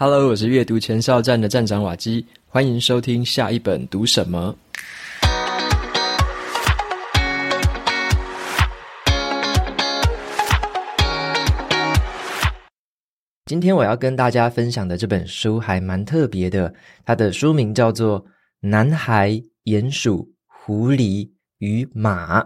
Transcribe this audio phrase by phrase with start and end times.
[0.00, 4.56] Hello，我是阅读前哨站的站长瓦基，欢迎收听下一本读什么。
[13.46, 16.72] 今天我要跟大家分享的这本书还蛮特别的，
[17.04, 18.24] 它的书名叫做
[18.60, 19.30] 《男孩、
[19.64, 21.28] 鼹鼠、狐狸
[21.58, 22.40] 与马》。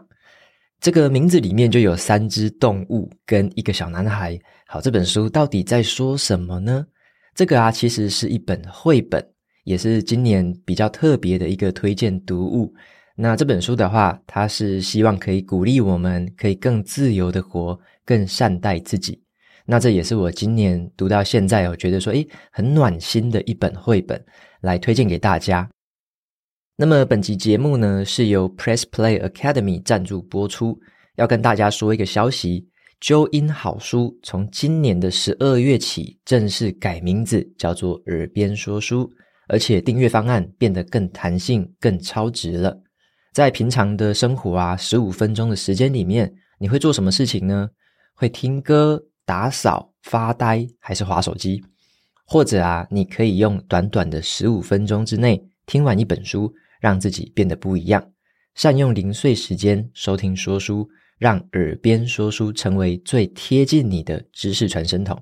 [0.81, 4.41] 这个名字里面就有三只动物跟一个小男孩。
[4.67, 6.87] 好，这本书到底在说什么呢？
[7.35, 9.27] 这个啊，其实是一本绘本，
[9.65, 12.75] 也是今年比较特别的一个推荐读物。
[13.15, 19.23] 那这本书的话，它是希望可以鼓励我们，可以更自由的活，更善待自己。
[19.65, 24.23] 那这也是我今年读到现在，我觉得说，诶，很暖心的一本绘本，
[24.61, 25.69] 来推荐给大家。
[26.77, 30.79] 那么本集节目呢，是由 Press Play Academy 赞助播出。
[31.17, 32.67] 要跟大家说一个消息，
[33.03, 39.13] 啾音好书从今年的十二月起正式改名字，叫做耳边说书，
[39.49, 42.81] 而且订阅方案变得更弹性、更超值了。
[43.33, 47.69] 在平常的生活啊，十五分钟的时间里面，你会做什么事情呢？
[48.15, 51.61] 会听歌、打扫、发呆，还是滑手机？
[52.25, 56.55] 或者啊，你可以用短短的十五分钟之内听完一本书。
[56.81, 58.05] 让自己变得不一样，
[58.57, 60.89] 善用零碎时间收听说书，
[61.23, 65.17] 让耳边说书成为最贴近你的知识传声筒。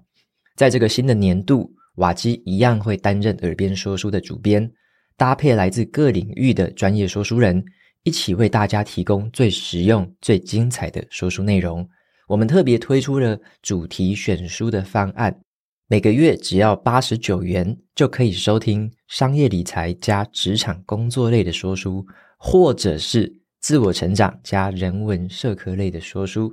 [0.57, 4.73] 在这个新的年度，瓦基一样会担任耳边说书的主编，
[5.15, 7.63] 搭配来自各领域的专业说书人，
[8.03, 11.87] 一起为大家提供最实用、最精彩的说书内容。
[12.29, 15.39] 我们特别推出了主题选书的方案。
[15.87, 22.07] 每个月只要八十九元，就可以收听商业理财加职场工作类的说书，
[22.39, 26.53] 或者是自我成长加人文社科类的说书。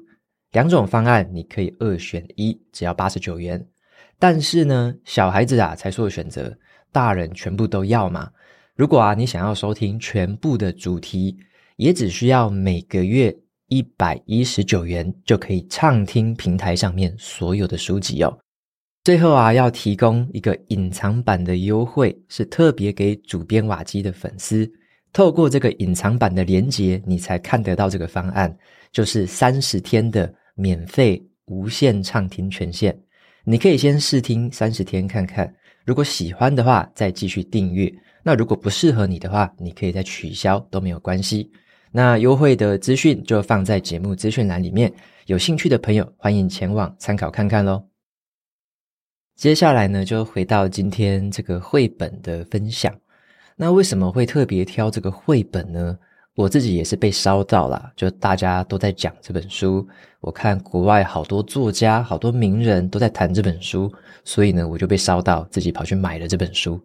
[0.52, 3.66] 两种方案你可以二选一，只要八十九元。
[4.20, 6.58] 但是呢，小孩子啊才做选择，
[6.92, 8.32] 大人全部都要嘛。
[8.76, 11.38] 如果啊你想要收听全部的主题，
[11.76, 13.36] 也只需要每个月
[13.68, 18.38] 一百一十九元，就可以畅听平台上面所有的书籍哦。
[19.04, 24.70] 最后啊，要提供一个隐藏版的优惠，是特别给主编瓦基的粉丝。
[25.18, 28.56] 透过这个隐藏版的连接，你才看得到这个方案，
[28.92, 32.96] 就是三十天的免费无限畅听权限。
[33.44, 35.52] 你可以先试听三十天看看，
[35.86, 37.92] 如果喜欢的话，再继续订阅。
[38.22, 41.52] 那如果不适合你的话，你可以再取消都没有关系。
[41.92, 44.94] 那优惠的资讯就放在节目资讯栏里面，
[45.26, 47.84] 有兴趣的朋友欢迎前往参考看看喽。
[49.36, 52.96] 接下来呢，就回到今天这个绘本的分享。
[53.60, 55.98] 那为什么会特别挑这个绘本呢？
[56.36, 59.88] 我自己也是被烧到了，就大家都在讲这本书，
[60.22, 63.92] 我看国外好多作家、好多名人都在谈这本书，
[64.24, 66.80] 所以呢，我就被烧到，自己跑去买了这本书。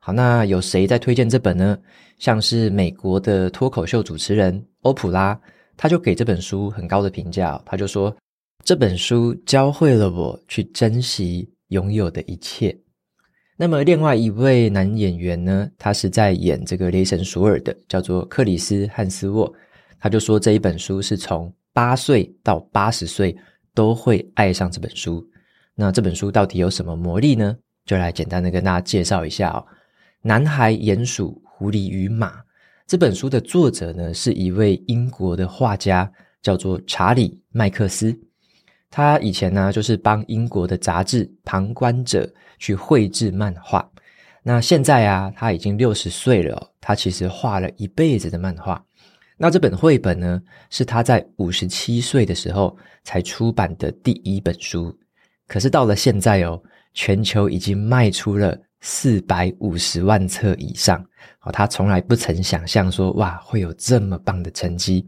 [0.00, 1.78] 好，那有谁在推荐这本呢？
[2.18, 5.38] 像是美国的脱口秀主持人欧普拉，
[5.76, 8.16] 他就给这本书很高的评价，他就说
[8.64, 11.50] 这本书教会了我去珍惜。
[11.68, 12.76] 拥有的一切。
[13.56, 15.70] 那么，另外一位男演员呢？
[15.78, 19.52] 他是在演这个雷神索尔的，叫做克里斯·汉斯沃。
[20.00, 23.34] 他就说这一本书是从八岁到八十岁
[23.72, 25.24] 都会爱上这本书。
[25.76, 27.56] 那这本书到底有什么魔力呢？
[27.86, 29.64] 就来简单的跟大家介绍一下哦。
[30.20, 32.42] 男孩、鼹鼠、狐狸与马
[32.88, 36.10] 这本书的作者呢，是一位英国的画家，
[36.42, 38.18] 叫做查理·麦克斯。
[38.96, 42.24] 他以前呢，就是帮英国的杂志《旁观者》
[42.60, 43.90] 去绘制漫画。
[44.40, 48.80] 那现在啊，他已经六十岁了，他其实画了一辈子的漫画。
[49.36, 50.40] 那这本绘本呢，
[50.70, 54.96] 是他在五十七岁的时候才出版的第一本书。
[55.48, 56.62] 可是到了现在哦，
[56.92, 61.04] 全球已经卖出了四百五十万册以上。
[61.40, 65.04] 哦，他从来不曾想象说，哇，会有这么棒的成绩。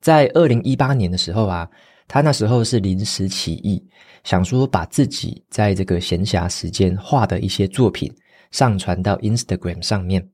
[0.00, 1.68] 在二零一八年的时候啊。
[2.12, 3.80] 他那时候是临时起意，
[4.24, 8.12] 想说把自己在这个闲暇时间画的一些作品
[8.50, 10.28] 上传到 Instagram 上面。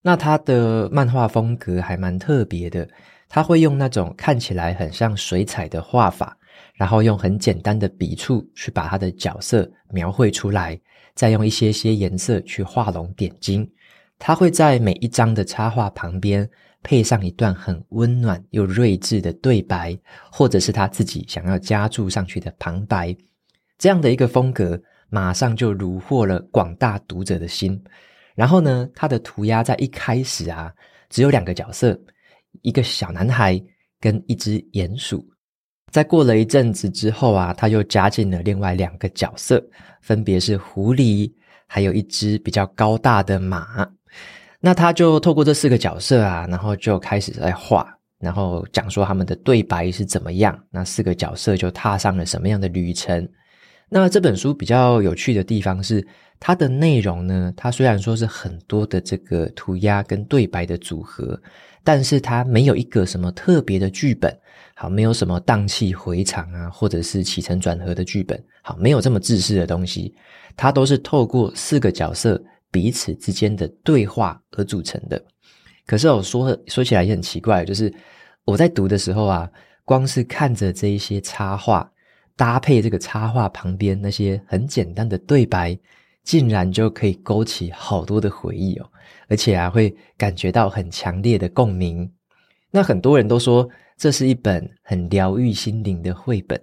[0.00, 2.88] 那他的漫画风格还蛮特别的，
[3.28, 6.34] 他会用那种看起来很像水彩的画法，
[6.72, 10.80] 然后用很简单的笔触去把他的角色描绘出来，
[11.14, 13.70] 再用一些些颜色去画龙点睛。
[14.18, 16.48] 他会在每一张的插画旁边。
[16.82, 19.98] 配上一段很温暖又睿智的对白，
[20.30, 23.16] 或者是他自己想要加注上去的旁白，
[23.78, 24.80] 这样的一个风格，
[25.10, 27.82] 马上就虏获了广大读者的心。
[28.34, 30.72] 然后呢，他的涂鸦在一开始啊，
[31.10, 31.98] 只有两个角色，
[32.62, 33.60] 一个小男孩
[34.00, 35.28] 跟一只鼹鼠。
[35.90, 39.60] 在过了一阵子之后啊，他又加进了另外两个角色，
[40.02, 41.32] 分别是狐狸
[41.66, 43.90] 还有一只比较高大的马。
[44.60, 47.86] 那他就透过这四个角色啊，然后就开始在画，
[48.18, 50.58] 然后讲说他们的对白是怎么样。
[50.70, 53.28] 那四个角色就踏上了什么样的旅程？
[53.88, 56.06] 那这本书比较有趣的地方是，
[56.40, 61.40] 它的内容呢，它虽然说是很多的这个涂鸦跟对白的组合，
[61.82, 64.36] 但是它没有一个什么特别的剧本，
[64.74, 70.14] 好，没有什么荡气回肠啊，或者是起承转合的剧本，好，没有这么制式的东西，
[70.54, 75.22] 它都是透过四个角色彼此之间的对话而组成的。
[75.86, 77.92] 可是我说说起来也很奇怪，就是
[78.44, 79.50] 我在读的时候啊，
[79.84, 81.90] 光是看着这一些插画。
[82.36, 85.76] 搭配这个插画旁边那些很简单的对白，
[86.22, 88.88] 竟然就可以勾起好多的回忆哦，
[89.26, 92.08] 而且啊会感觉到很强烈的共鸣。
[92.70, 96.56] 那很多人都说这是一本很疗愈心灵的绘本，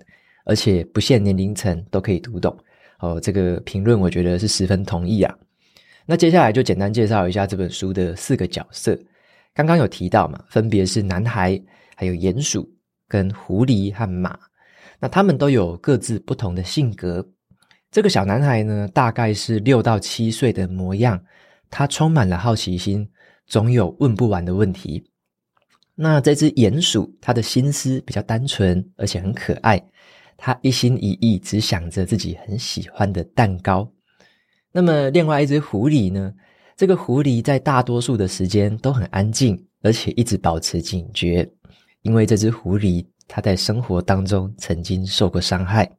[0.45, 2.57] 而且不限年龄层都可以读懂
[2.99, 3.19] 哦。
[3.19, 5.37] 这个评论我觉得是十分同意啊。
[6.05, 8.95] 那接下来就简单介绍一下这本书的四个角色，
[9.53, 11.59] 刚刚有提到嘛，分别是男孩、
[11.95, 12.69] 还有鼹鼠、
[13.07, 14.37] 跟狐狸和马。
[14.99, 17.27] 那他们都有各自不同的性格。
[17.91, 21.21] 这个小男孩呢，大概是六到七岁的模样，
[21.69, 23.09] 他充满了好奇心，
[23.47, 25.09] 总有问不完的问题。
[25.95, 29.81] 那这只鼹鼠，他的心思比较单纯，而且很可爱，
[30.37, 33.89] 他一心一意只想着自己很喜欢的蛋糕。
[34.75, 36.33] 那么另外一只狐狸呢，
[36.75, 41.49] 这个狐狸在大多数的时间都很安静，而且一直保持警觉，
[42.01, 43.07] 因为这只狐狸。
[43.27, 45.97] 它在生活当中曾经受过伤害。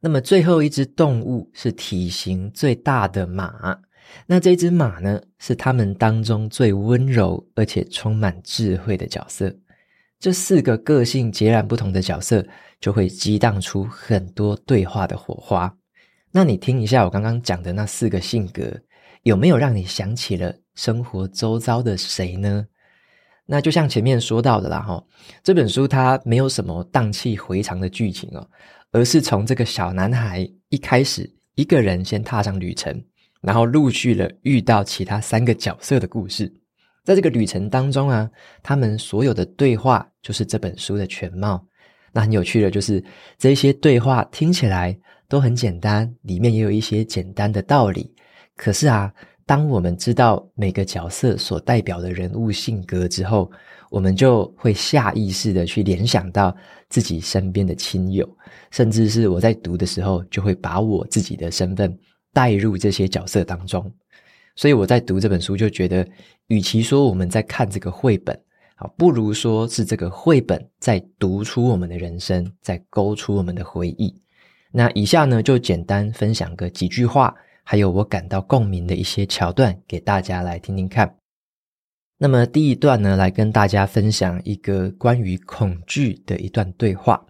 [0.00, 3.78] 那么最后一只动物是体型最大的马。
[4.26, 9.54] 那这只马呢，是他们当中最温柔而且充满智慧的角色。
[10.18, 12.44] 这四个个性截然不同的角色，
[12.80, 15.76] 就会激荡出很多对话的火花。
[16.36, 18.76] 那你听一下我刚刚讲的那四个性格，
[19.22, 22.66] 有没有让你想起了生活周遭的谁呢？
[23.46, 25.00] 那就像前面说到的啦，哈，
[25.44, 28.44] 这本书它没有什么荡气回肠的剧情哦，
[28.90, 33.00] 而是从这个小男孩一开始一个人先踏上旅程，
[33.40, 36.52] 然后陆续了遇到其他三个角色的故事，
[37.04, 38.28] 在这个旅程当中啊，
[38.60, 41.64] 他们所有的对话就是这本书的全貌。
[42.12, 43.02] 那很有趣的就是
[43.38, 44.96] 这些对话听起来
[45.28, 48.12] 都很简单，里面也有一些简单的道理，
[48.56, 49.12] 可是啊。
[49.46, 53.52] 当我们知道每个角色所代表的人物性格之后，
[53.90, 56.56] 我们就会下意识的去联想到
[56.88, 58.26] 自己身边的亲友，
[58.70, 61.94] 甚至是我在读的时候，就会把我自己的身份
[62.32, 63.84] 带入这些角色当中。
[64.56, 66.08] 所以我在读这本书，就觉得，
[66.46, 68.34] 与其说我们在看这个绘本，
[68.76, 74.23] 啊，不如说是这个绘本在读出我们的人生，在勾出我们的回忆。
[74.76, 77.32] 那以下呢，就简单分享个几句话。
[77.62, 81.16] 还有我感到共鸣的一些桥段，给大家来听听看。
[82.18, 87.24] 那么第一段呢，来跟大家分享一个关于恐惧的一段对话。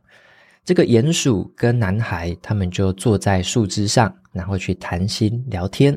[0.65, 5.97] 这个鼹鼠跟男孩他们就坐在树枝上，然后去谈心聊天。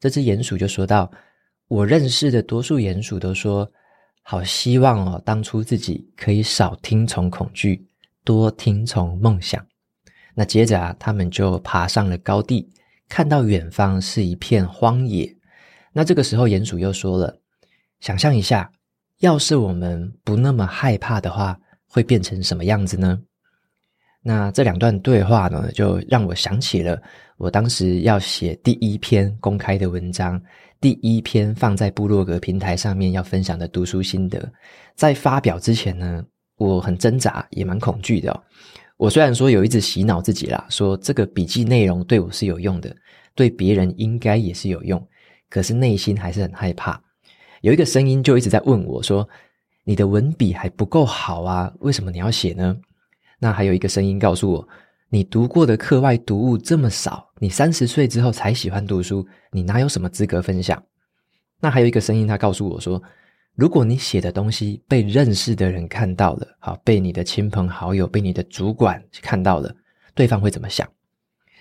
[0.00, 1.10] 这只鼹鼠就说道
[1.68, 3.70] ：“我认识的多数鼹鼠都说，
[4.22, 7.86] 好希望哦，当初自己可以少听从恐惧，
[8.24, 9.64] 多听从梦想。”
[10.34, 12.68] 那接着啊，他们就爬上了高地。
[13.08, 15.28] 看到远方是一片荒野，
[15.92, 17.36] 那这个时候鼹鼠又说了
[17.98, 18.70] ：“想象一下，
[19.18, 21.58] 要是我们不那么害怕的话，
[21.88, 23.18] 会变成什么样子呢？”
[24.22, 27.02] 那这两段对话呢，就让我想起了
[27.36, 30.40] 我当时要写第一篇公开的文章，
[30.80, 34.52] 第一篇放在部落格平台上面要分享的读书心得，
[34.94, 36.24] 在发表之前呢，
[36.58, 38.40] 我很挣扎，也蛮恐惧的。
[39.00, 42.94] 我虽然说有一直洗脑自己啦，说这个笔记内容对我是有用的，
[43.34, 45.02] 对别人应该也是有用，
[45.48, 47.02] 可是内心还是很害怕。
[47.62, 49.26] 有一个声音就一直在问我说
[49.84, 52.76] ：“你的文笔还不够好啊，为什么你要写呢？”
[53.40, 54.68] 那还有一个声音告诉我
[55.08, 60.82] ：“你读过的课外读物这么少，你三十岁之后才喜欢读书，你哪有什么资格分享？”
[61.58, 63.02] 那还有一个声音，他告诉我说，
[63.60, 69.70] 如果你写的东西被认识的人看到了，好，被你的亲朋好友、被你的主管看到了，
[70.14, 70.88] 对方会怎么想？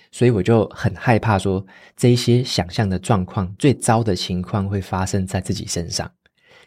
[0.10, 1.62] 所以我就很害怕说，
[1.98, 6.10] 这一些想象的状况，最糟的情况会发生在自己身上。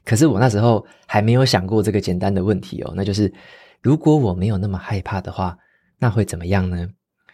[0.04, 3.32] 可是我那时候还没有想过这个简单的问题哦，那就是
[3.80, 5.56] 如果我没有那么害怕的话，
[5.98, 6.86] 那会怎么样呢？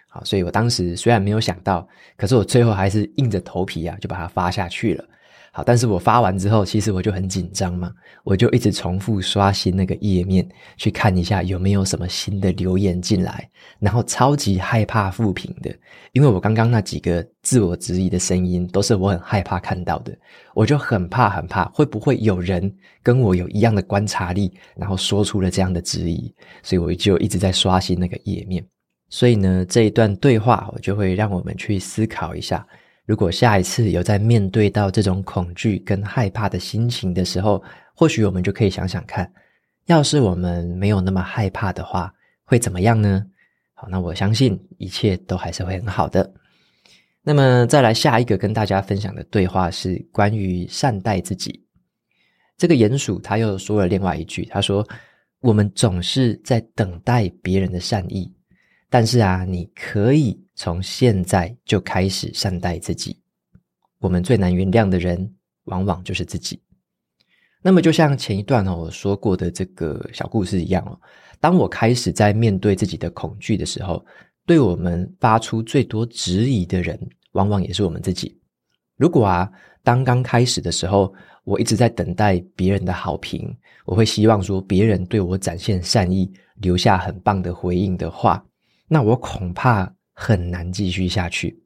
[0.09, 1.85] 好，所以我当时虽然没有想到，
[2.17, 5.05] 可是我最后还是硬着头皮啊，就把它发下去了。
[5.52, 13.49] 好，但是我发完之后，其实我就很紧张嘛，我就一直重复刷新那个页面，去看一下有没有什么新的留言进来，
[13.81, 15.75] 然后超级害怕负评的，
[16.12, 20.17] 因为我刚刚那几个自我质疑的声音，都是我很害怕看到的，
[20.55, 28.64] 我就很怕很怕，会不会有人跟我有一样的观察力，然后说出了这样的质疑，所以我就一直在刷新那个页面。
[29.11, 32.64] 所以呢，这一段对话，我就会让我们去思考一下。
[33.09, 37.62] 如果下一次有在面对到这种恐惧跟害怕的心情的时候，
[37.95, 39.33] 或许我们就可以想想看，
[39.87, 42.12] 要是我们没有那么害怕的话，
[42.45, 43.25] 会怎么样呢？
[43.73, 46.31] 好，那我相信一切都还是会很好的。
[47.23, 51.65] 那么再来下一个跟大家分享的对话是关于善待自己。
[52.59, 54.87] 这个鼹鼠他又说了另外一句，他说
[55.41, 58.31] ：“我们总是在等待别人的善意。”
[58.91, 63.17] 但是啊，你可以从现在就开始善待自己。
[64.00, 65.33] 我们最难原谅的人，
[65.67, 66.61] 往往就是自己。
[67.62, 70.99] 那么，就像前一段哦我说过的这个小故事一样哦，
[71.38, 74.05] 当我开始在面对自己的恐惧的时候，
[74.45, 76.99] 对我们发出最多质疑的人，
[77.33, 78.37] 往往也是我们自己。
[78.97, 79.49] 如果啊，
[79.85, 88.45] 当刚开始的时候，我一直在等待别人的好评，我会希望说别人对我展现善意，留下很棒的回应的话。
[88.88, 91.57] 那我恐怕很难继续下去，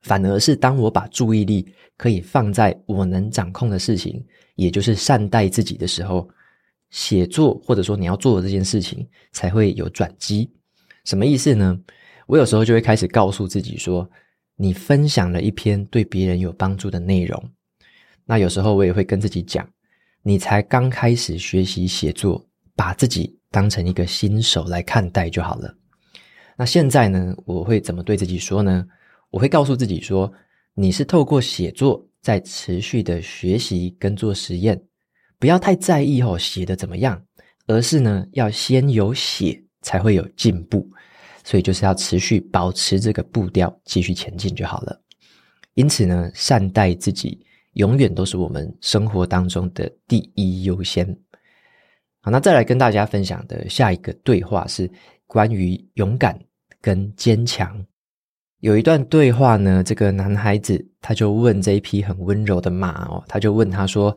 [0.00, 4.24] 反而是当我把注意力可以放在我能掌控的事情，
[4.54, 6.26] 也就是善待自己的时候，
[6.88, 10.50] 写作或者说你要做的这件事情才会有转机。
[11.04, 11.78] 什么意思呢？
[12.26, 14.08] 我有时候就会开始告诉自己说，
[14.56, 17.50] 你分享了一篇对别人有帮助的内容，
[18.24, 19.68] 那有时候我也会跟自己讲，
[20.22, 22.42] 你才刚开始学习写作，
[22.74, 25.76] 把自己当成一个新手来看待就好了。
[26.56, 28.86] 那现在呢，我会怎么对自己说呢？
[29.30, 30.32] 我会告诉自己说，
[30.74, 34.80] 你是透过写作在持续的学习跟做实验，
[35.40, 37.20] 不要太在意哦写的怎么样，
[37.66, 40.88] 而是呢要先有写才会有进步，
[41.42, 45.00] 所以就是要持续保持这个步调，继续前进就好了。
[45.74, 51.04] 因此呢，善待自己永远都是我们生活当中的第一优先。
[52.20, 54.88] 好，那再来跟大家分享的下一个对话是。
[55.34, 56.38] 关于勇敢
[56.80, 57.84] 跟坚强，
[58.60, 59.82] 有一段对话呢。
[59.82, 64.16] 这个男孩子他就问这一匹很温柔的马哦，他就问他说：“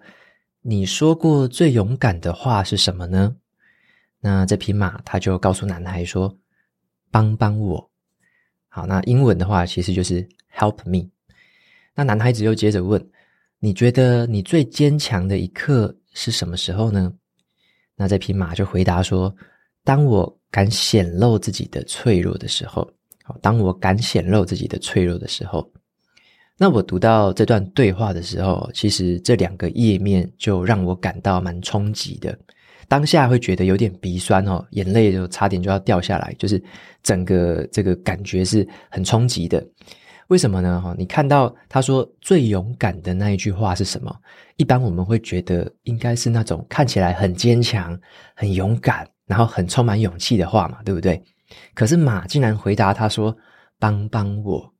[0.62, 3.36] 你说过最勇敢的话是什么呢？”
[4.22, 6.38] 那这匹马他就告诉男孩说
[7.10, 7.90] ：“帮帮我。”
[8.70, 10.22] 好，那英文的话其实就是
[10.56, 11.10] “help me”。
[11.96, 13.04] 那男孩子又接着问
[13.58, 17.12] ：“你觉得你最坚强的一刻是什么时候呢？”
[17.98, 19.36] 那这匹马就回答说
[19.84, 22.89] ：“当我。”敢显露自己的脆弱的时候，
[23.24, 25.70] 好，当我敢显露自己的脆弱的时候，
[26.58, 32.38] 那我读到这段对话的时候，其实这两个页面就让我感到蛮冲击的。
[32.88, 36.62] 当下会觉得有点鼻酸哦，眼泪就差点就要掉下来，就是
[37.04, 39.62] 整个这个感觉是很冲击的。
[40.30, 40.82] 为什么呢？
[40.82, 44.13] 哈，你看到他说最勇敢的那一句话是什么？
[44.56, 47.98] 一般我们会觉得应该是那种看起来很坚强、
[48.36, 49.08] 很勇敢。
[49.28, 51.22] 然后很充满勇气的话嘛，对不对？
[51.76, 53.36] 可是马竟然回答他说
[53.78, 54.74] ：“帮帮我。”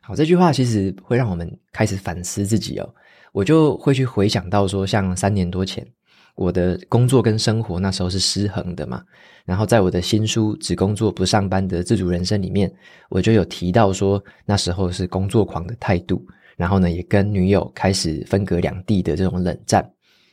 [0.00, 2.94] 好，这句话其实会让我们开始反思自己哦。
[3.32, 5.86] 我就会去回想到说，像三年多前，
[6.34, 9.04] 我的工作跟生活那时候是失衡的嘛。
[9.44, 12.72] 然后在我的新书《只工作不上班的自主人生》里面，
[13.08, 16.24] 我就有提到说，那时候是工作狂的态度。
[16.56, 19.88] 然后呢，也跟女友开始分隔两地的这种冷战。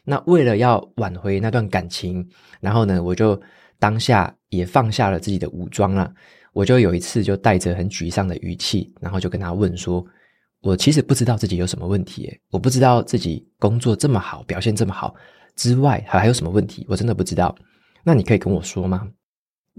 [0.09, 2.25] 那为了要挽回那段感情，
[2.61, 3.37] 然后呢，我就
[3.77, 6.09] 当下也放下了自己的武装了。
[6.53, 10.03] 我就有一次就带着很沮丧的语气，然后就跟他问说
[10.63, 15.13] ：“我其实不知道自己有什么问题，我不知道自己工作这么好，表现这么好
[15.57, 16.85] 之外，还还有什么问题？
[16.87, 17.53] 我真的不知道。
[18.01, 19.05] 那你可以跟我说吗？”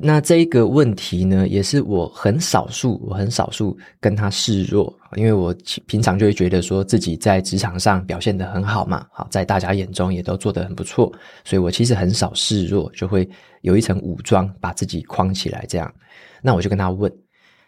[0.00, 5.52] 那这一个问题呢，也是我很少数，我很少数跟他示弱，因为我
[5.86, 11.12] 平常就会觉得说自己在职场上表现得很好嘛，好，在大家眼中也都做得很不错，
[11.44, 13.28] 所以我其实很少示弱，就会
[13.62, 15.92] 有一层武装把自己框起来这样。
[16.40, 17.12] 那我就跟他问，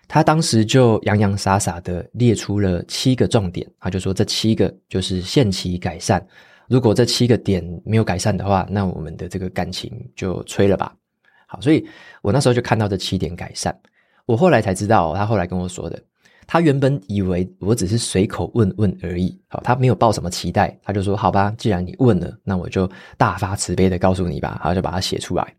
[0.07, 6.25] 他当时就洋洋洒洒的列出了七个重点，他就说这七个就是限期改善，
[6.69, 10.95] 如果这七个点没有改善的话，那我们的这个感情就吹了吧。
[11.51, 11.85] 好，所以
[12.23, 13.77] 我那时候就看到这七点改善。
[14.25, 16.01] 我后来才知道，他后来跟我说的，
[16.47, 19.37] 他原本以为我只是随口问问而已。
[19.49, 25.55] 好，他没有抱什么期待，他就说：“好吧，既然你问了，那我就大发慈悲的告诉你吧。”然后就把它写出来。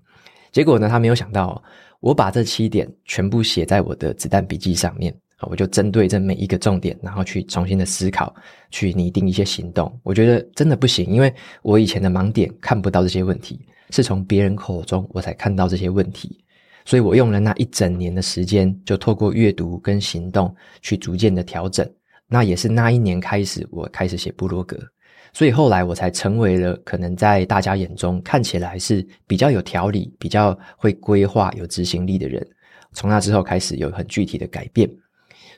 [0.53, 1.61] 结果呢，他没有想到，
[1.99, 5.13] 我把这七点全部写在我的子弹笔记上面。
[5.49, 8.31] 我就针对这每一个重点，然后去重新的思考，
[8.69, 9.91] 去拟定一些行动。
[10.03, 11.33] 我觉得真的不行，因为
[11.63, 13.59] 我以前的盲点看不到这些问题，
[13.91, 16.43] 是从别人口中我才看到这些问题。
[16.83, 21.87] 所以我用了那一整年的时间，就透过阅读跟行动去逐渐的调整。
[22.27, 24.77] 那也是那一年开始，我开始写部落格，
[25.33, 32.45] 所以后来我才成为了可能在大家眼中看起来是比较有条理、比较会规划、有执行力的人。
[32.93, 34.89] 从那之后开始有很具体的改变。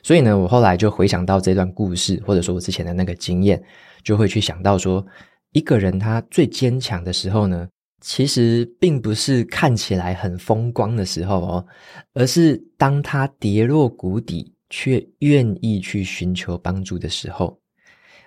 [0.02, 3.62] 所以呢，我后来就回想到这段故事，或者说我之前的那个经验，
[4.02, 5.02] 就会去想到说，
[5.52, 7.66] 一个人他最坚强的时候呢，
[8.06, 11.66] 其实并不是看起来很风光的时候哦，
[12.12, 17.58] 而是当他跌落谷底却愿意去寻求帮助的时候，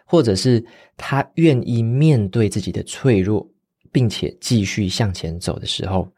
[0.03, 0.65] 或者是
[0.97, 3.47] 他愿意面对自己的脆弱，
[3.91, 6.11] 并且继续向前走的时候。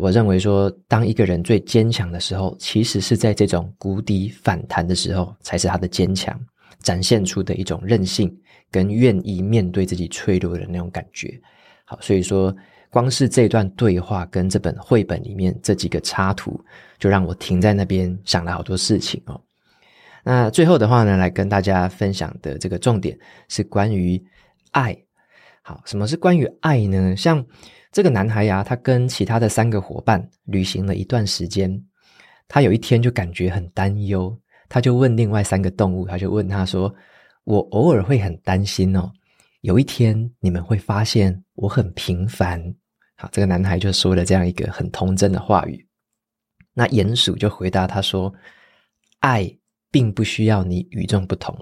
[0.00, 6.36] 我认为说，当一个人最坚强的时候，其实是在这种谷底反弹的时候，才是他的坚强
[6.82, 8.36] 展现出的一种韧性
[8.72, 11.40] 跟愿意面对自己脆弱的那种感觉。
[11.84, 12.52] 好，所以说。
[12.90, 16.58] 光是这段对话跟这本绘本里面这几个插图，
[16.98, 19.40] 就让我停在那边想了好多事情哦。
[20.24, 23.18] 那最后的话呢，来跟大家分享的这个重点
[23.48, 24.22] 是关于
[24.72, 24.96] 爱。
[25.62, 27.14] 好，什么是关于爱呢？
[27.16, 27.44] 像
[27.92, 31.82] 这个男孩呀，他跟其他的三个伙伴旅行了一段时间，
[32.46, 34.34] 他有一天就感觉很担忧，
[34.68, 36.94] 他就问另外三个动物，他就问他说
[37.44, 39.10] ：“我偶尔会很担心哦。”
[39.62, 42.62] 有一天，你们会发现我很平凡。
[43.16, 45.84] 好，这个男孩就说了这样一个很童真的话语。
[46.72, 48.32] 那鼹鼠就回答他说
[49.18, 49.52] ：“爱
[49.90, 51.58] 并不需要你与众不同。”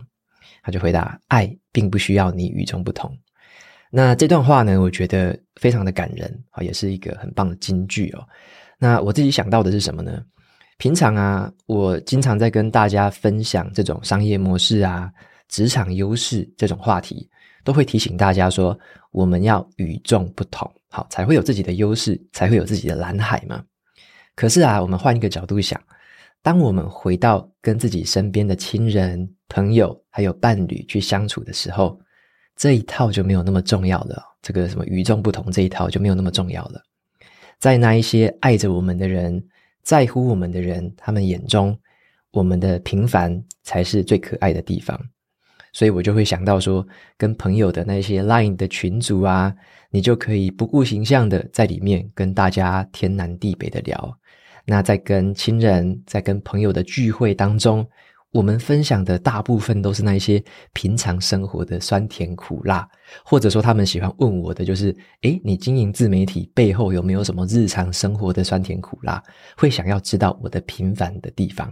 [0.62, 3.16] 他就回答：“爱并不需要你与众不同。”
[3.90, 8.28] 那这段话呢，我觉得非常的感人啊，也是一个很棒的金句哦。
[8.78, 10.22] 那我自己想到的是什么呢？
[10.76, 15.10] 平常啊，我经常在跟大家分享这种商业模式啊、
[15.48, 17.26] 职场优势这种话题。
[17.66, 18.78] 都会提醒大家说，
[19.11, 23.61] 我们要与众不同，好，才会有自己的优势，才会有自己的蓝海嘛。
[24.37, 25.82] 可是啊，我们换一个角度想，
[26.42, 31.99] 当我们回到跟自己身边的亲人、朋友还有伴侣去相处的时候，
[32.54, 34.23] 这一套就没有那么重要了。
[34.42, 36.80] 这个什么与众不同这一套就没有那么重要了。
[37.58, 39.45] 在那一些爱着我们的人、
[39.82, 41.76] 在乎我们的人，他们眼中，
[42.30, 44.97] 我们的平凡才是最可爱的地方。
[45.76, 46.82] 所以我就会想到说，
[47.19, 49.54] 跟朋友的那些 Line 的群组啊，
[49.91, 54.19] 你就可以不顾形象的在里面跟大家天南地北的聊。
[54.65, 57.86] 那在跟亲人、在跟朋友的聚会当中，
[58.32, 62.89] 我们分享的大部分都是那些平常生活的酸甜苦辣，
[63.23, 69.23] 或者说他们喜欢问我的就是，诶，你经营自媒体背后有没有什么日常生活的酸甜苦辣？
[69.58, 71.71] 会想要知道我的平凡的地方。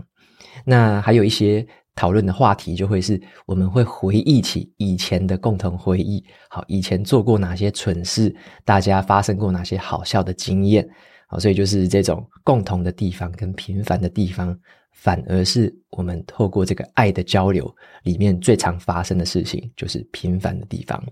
[0.63, 1.67] 那还有一些。
[1.95, 10.89] 讨论的话题就会是，我们会回忆起以前的共同回忆，好，以前做过哪些蠢事，大家发生过哪些好笑的经验，
[11.29, 14.59] 好，所以就是这种共同的地方跟平凡的地方，
[14.93, 21.03] 反而是我们透过这个爱的交流里面最常发生的事情，就是平凡的地方。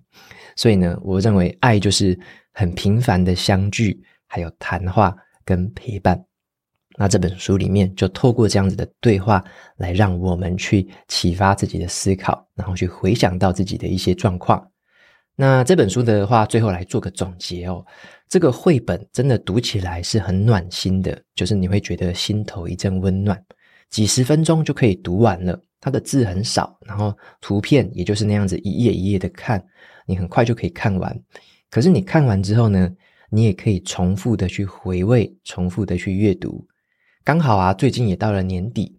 [0.57, 2.19] 所以呢，我认为爱就是
[2.53, 6.23] 很平凡的相聚，还有谈话跟陪伴。
[6.97, 9.43] 那这本书里面就透过这样子的对话，
[9.77, 14.67] 来让我们去启发自己的思考，然后去回想到自己的一些状况。
[15.35, 17.85] 那这本书的话，最后来做个总结哦。
[18.29, 23.43] 这个绘本真的读起来是很暖心的，就是你会觉得心头一阵温暖，
[23.91, 25.59] 几十分钟就可以读完了。
[25.81, 29.63] 它的字很少，然后图片也就是那样子一页一页的看，
[30.07, 31.19] 你很快就可以看完。
[31.71, 32.89] 可是你看完之后呢，
[33.31, 36.65] 你也可以重复的去回味，重复的去阅读。
[37.25, 38.97] 刚好啊，最近也到了年底。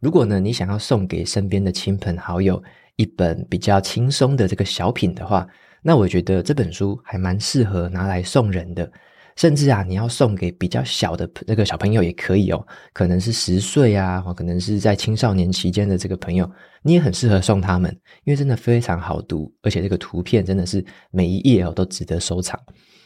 [0.00, 2.62] 如果呢，你想要送给身边的亲朋好友
[2.96, 5.46] 一本比较轻松的这个小品的话，
[5.82, 8.90] 那我觉得这本书还蛮适合拿来送人的。
[9.36, 22.58] 甚至啊，你要送给比较小的那个小朋友也可以哦，可能是十岁啊，或可能是在青少年期间的这个朋友，你也很适合送他们，因为真的非常好读，而且这个图片真的是每一页哦都值得收藏。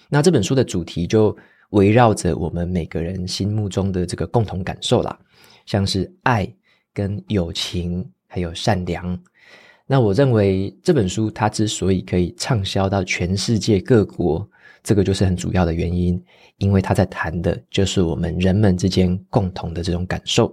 [0.09, 1.37] 那这本书的主题就。
[1.70, 5.18] 围绕着我们每个人心目中的这个共同感受啦，
[5.66, 6.52] 像是爱、
[6.92, 9.18] 跟友情，还有善良。
[9.87, 14.48] 那我认为这本书它之所以可以畅销到全世界各国，
[14.83, 16.22] 这个就是很主要的原因，
[16.59, 20.52] 因为它在谈的就是我们人们之间共同的这种感受。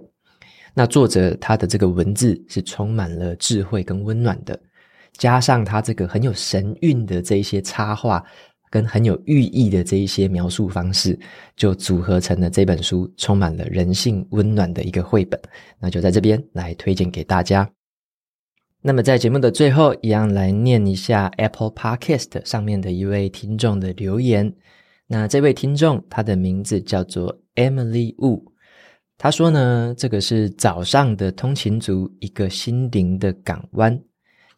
[0.74, 4.58] 那作者他的这个文字是充满了智慧跟温暖的，
[5.16, 8.24] 加上他这个很有神韵的这一些插画。
[8.70, 11.18] 跟很有寓意的这一些描述方式，
[11.56, 15.40] 就组合成了这本书，充满了人性温暖的一个绘本。
[15.78, 17.68] 那就在这边来推荐给大家。
[18.80, 24.54] 那么在节目的最后，一样来念一下 Apple Podcast 上面的一位听众的留言。
[25.08, 28.40] 那这位听众他的名字叫做 Emily Wu，
[29.16, 34.00] 他说呢，这个是早上的通勤族一个心灵的港湾。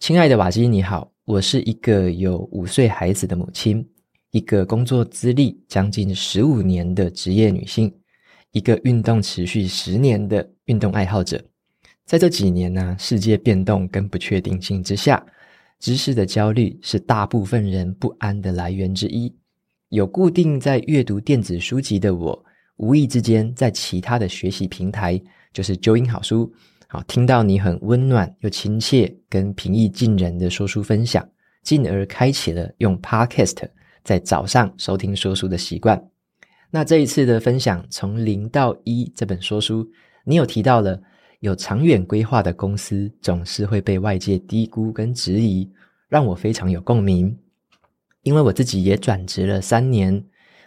[0.01, 3.87] 亲爱的瓦基，你好，我是一个有五岁孩子的母亲。
[4.33, 7.93] 一个工作资历将近十五年的职业女性，
[8.53, 11.43] 一个运动持续十年的运动爱好者，
[12.05, 15.25] 在这几年呢，世界变动跟不确定性之下，
[15.81, 19.35] 知识的焦虑是大部分人不安的来源之一。
[19.89, 22.45] 有固定在阅读电子书籍的我，
[22.77, 25.21] 无意之间在其他的学习平台，
[25.53, 26.53] 就是啾音好书，
[26.87, 31.29] 好听到你很温暖又亲切跟平易近人的说书分享，
[31.65, 33.69] 进而开启了用 Podcast。
[34.05, 36.03] 在早上收听说书的习惯。
[36.71, 39.89] 那这一次的分享，从零到一这本说书，
[40.25, 41.01] 你有提到了
[41.41, 45.69] 有长远规划的公司总是会被外界低估跟质疑，
[46.09, 47.37] 让我非常有共鸣。
[48.23, 50.23] 因为我自己也转职了三年，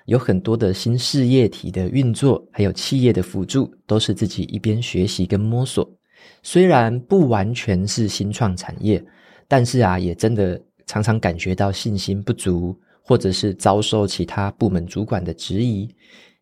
[0.05, 5.89] 有很多的新事业体的运作，还有企业的辅助，都是自己一边学习跟摸索。
[6.41, 9.03] 虽然不完全是新创产业，
[9.47, 12.77] 但是啊，也真的常常感觉到信心不足。
[13.03, 15.87] 或者是遭受其他部门主管的质疑，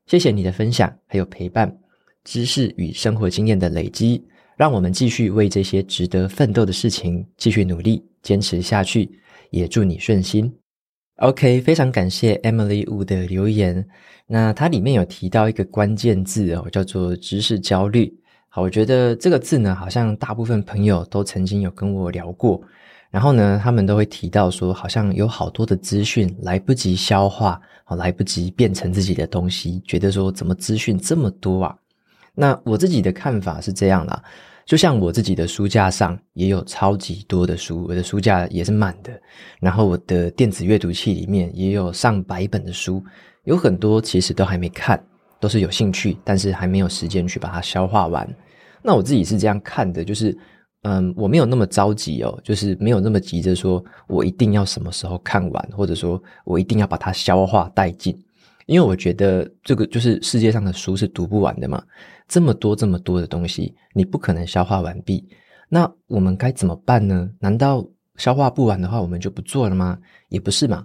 [0.06, 1.76] 谢谢你的分享，还有陪伴，
[2.24, 4.24] 知识与生活经验的累积，
[4.56, 9.19] 让我们继续为这些值得奋斗的事情继续努力，坚持下去。
[9.50, 10.50] 也祝你顺心。
[11.17, 13.86] OK，非常感谢 Emily Wu 的留言。
[14.28, 18.17] 那它里面有提到一个关键字哦，叫做知识焦虑。
[18.47, 22.62] 好，我觉得这个字呢，好像大部分朋友都曾经有跟我聊过。
[23.12, 27.60] 然后呢，他们都会提到说，好像有好多的资讯来不及消化，
[27.97, 31.76] 来不及变成自己的东西，觉得说怎么资讯这么多啊？
[32.34, 34.24] 那我自己的看法是这样啦，
[34.65, 39.12] 就像我自己的书架上也有超级多的书，我的书架也是满的，
[39.60, 43.04] 然后我的电子阅读器里面也有上百本的书，
[43.43, 44.97] 有很多其实都还没看，
[45.38, 48.26] 都是有兴趣，但是还没有时间去把它消化完。
[48.82, 50.38] 那我自己是这样看的，就是。
[50.84, 58.20] 嗯，我没有那么着急哦，就是没有那么急着说，我一定要什么时候看完，或者说我一定要把它消化殆尽，
[58.65, 61.84] 因为我觉得这个就是世界上的书是读不完的嘛，
[62.28, 65.24] 这么多这么多的东西，你不可能消化完毕。
[65.70, 67.30] 那我们该怎么办呢？
[67.39, 70.00] 难道消化不完的话，我们就不做了吗？
[70.30, 70.84] 也不是嘛，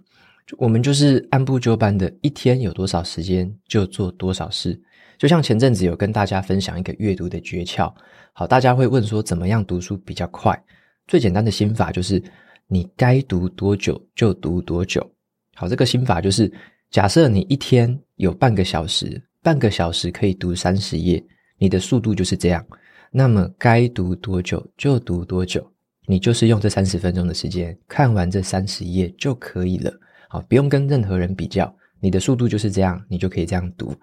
[0.58, 4.78] 我们就是按部就班的，一天有多少时间就做多少事。
[5.18, 7.92] 就像前阵子有跟大家分享一个阅读的诀窍。
[8.32, 10.60] 好，大家会问说怎么样读书比较快？
[11.06, 12.22] 最简单的心法就是
[12.66, 15.08] 你该读多久就读多久。
[15.54, 16.52] 好，这个心法就是
[16.90, 21.24] 假设你一天有半个小时，半个小时可以读三十页，
[21.58, 22.64] 你的速度就是这样。
[23.10, 25.66] 那么该读多久就读多久，
[26.06, 29.90] 你就是用这三十分钟的时间看完这三十页就可以了。
[30.28, 33.94] 好，不用跟任何人比较，你的速度就是这样，你就可以这样读。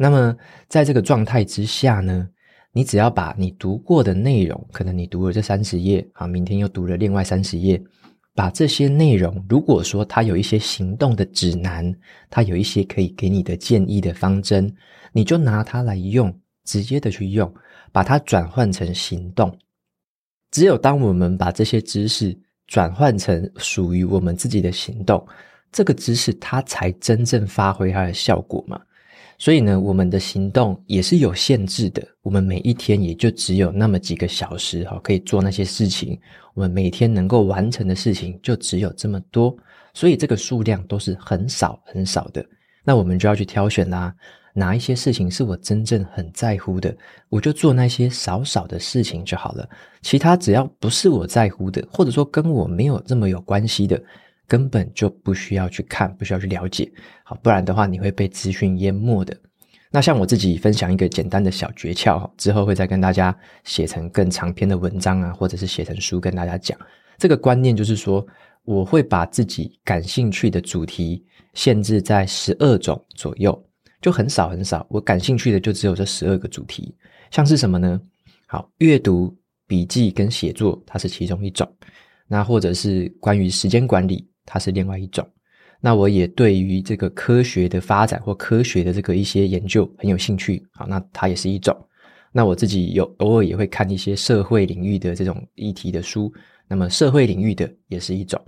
[0.00, 0.34] 那么
[0.68, 2.28] 在这个状态之下呢，
[2.72, 7.82] 你只要把你读过的内容，可能你读了这三十页，啊，明天又读了另外三十页，
[8.32, 11.92] 把这些内容，如果说它有一些行动的指南，
[12.30, 14.72] 它有一些可以给你的建议的方针，
[15.12, 16.32] 你就拿它来用，
[16.64, 17.52] 直接的去用，
[17.90, 19.58] 把它转换成行动。
[20.52, 25.26] 只有当我们把这些知识转换成属于我们自己的行动，
[25.72, 28.80] 这个知识它才真正发挥它的效果嘛。
[29.38, 32.02] 所以呢，我们的行动也是有限制的。
[32.22, 36.18] 我们每一天也就只有那么几个小时哈，可以做那些事情。
[36.54, 39.56] 我们每天能够完成的事情就只有这么多，
[39.94, 42.44] 所以这个数量都是很少很少的。
[42.82, 44.12] 那我们就要去挑选啦，
[44.54, 46.92] 哪一些事情是我真正很在乎的，
[47.28, 49.68] 我就做那些少少的事情就好了。
[50.02, 54.02] 其他只要不是我在乎的，或者说跟我没有这么有关系的。
[54.48, 56.90] 根本就不需要去看，不需要去了解，
[57.22, 59.36] 好，不然的话你会被资讯淹没的。
[59.90, 63.34] 那像我自己分享一个简单的小诀窍，之后会再跟大家
[63.64, 66.78] 写成更长篇的文章啊，或者是写成书跟大家讲。
[67.18, 68.26] 这个观念就是说，
[68.64, 73.58] 我会把自己感兴趣的主题限制在十二种左右，
[74.00, 74.86] 就很少很少。
[74.90, 76.94] 我感兴趣的就只有这十二个主题，
[77.30, 78.00] 像是什么呢？
[78.46, 79.34] 好，阅读、
[79.66, 81.70] 笔记跟写作，它是其中一种。
[82.26, 84.26] 那或者是关于时间管理。
[84.50, 85.28] 它是另外一种，
[85.78, 91.76] 那我也对于这个科学的发展或科学的这个一些研究很有兴趣，好，那它也是一种。
[92.32, 96.32] 那我自己有偶尔也会看一些社会领域的这种议题的书，
[96.66, 98.40] 那么社会领域的也是一种。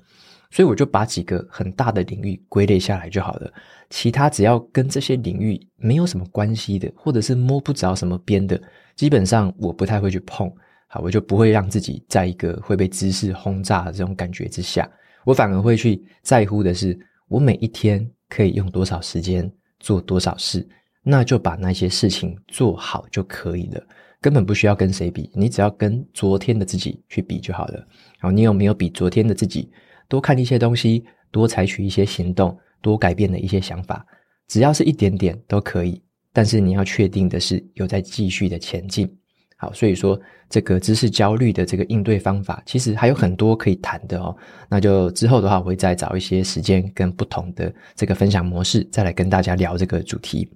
[0.51, 3.53] 所以我就把几个很大的领域归类下来就好了。
[3.89, 8.61] 其他只要跟这些领域没有什么关系的，或者是摸不着什么边的，
[8.97, 10.51] 基本上我不太会去碰。
[10.89, 14.91] 好，我就不会让自己在一个会被知识轰炸的这种感觉之下，
[15.25, 20.67] 我反而会去在乎的是，我每一天可以用多少时间做多少事，
[21.03, 23.83] 那就把那些事情做好就可以了。
[24.21, 27.87] 根本不需要跟谁比，你只要跟昨天的自己去比就好了。
[28.19, 29.71] 好，你有没有比昨天的自己
[30.09, 34.05] 多看一些东西，多采取一些行动，多改变的一些想法？
[34.47, 36.03] 只要是一点点都可以，
[36.33, 39.11] 但是你要确定的是有在继续的前进。
[39.61, 40.19] 好，所以说
[40.49, 44.35] 这个知识焦虑的这个应对方法，其实还有很多可以谈的哦。
[44.71, 50.51] 那就之后的话，我会再找一些时间跟不同的这个分享模式，再来跟大家聊这个主题。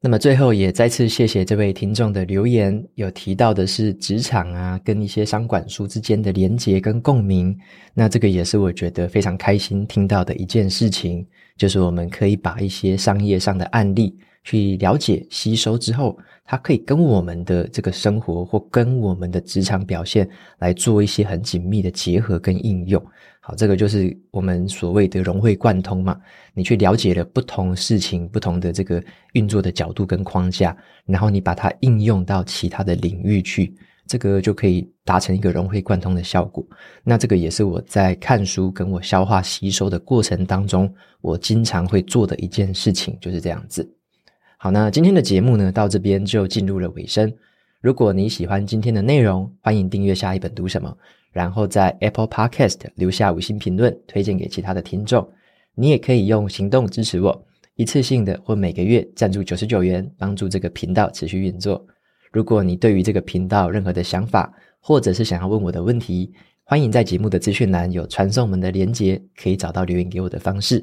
[0.00, 7.58] 那么最后也再次谢谢这位听众的留言，有提到的是职场啊，跟一些商管书之间的连结跟共鸣。
[7.94, 20.28] 那这个也是我觉得非常开心听到的一件事情，就是我们可以把一些商业上的案例去了解、吸收之后，它可以跟我们的这个生活或跟我们的职场表现
[20.60, 23.04] 来做一些很紧密的结合跟应用。
[23.40, 26.16] 好，这个就是我们所谓的融会贯通嘛。
[26.54, 33.74] 你去了解了不同事情、不同的这个运作的角度跟框架，然后你把它应用到其他的领域去，
[34.06, 36.64] 这个就可以达成一个融会贯通的效果。
[37.02, 40.88] 那这个也是我在看书跟我消化吸收的过程当中，
[41.20, 43.95] 我经常会做的一件事情，就是这样子。
[44.58, 47.30] 好，那今天的节目呢，到这边就进入了尾声。
[47.82, 50.96] 如果你喜欢今天的内容，欢迎订阅下一本读什么。
[51.30, 55.28] 然后在 Apple Podcast 留下五星评论，推荐给其他的听众。
[55.74, 61.86] 你也可以用行动支持我，一次性的或每个月赞助九十九元，帮助这个频道持续运作。
[62.32, 66.32] 如果你对于这个频道任何的想法，或者是想要问我的问题，
[66.64, 70.82] 欢迎在节目的资讯栏有传送门的连接，可以找到留言给我的方式。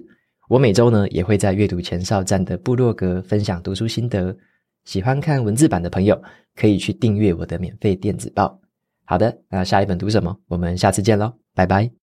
[0.49, 4.35] 我每周呢也会在阅读前哨站的部落格分享读书心得，
[4.85, 6.21] 喜欢看文字版的朋友
[6.55, 8.59] 可以去订阅我的免费电子报。
[9.05, 10.37] 好的，那下一本读什么？
[10.47, 12.02] 我们下次见喽，拜拜。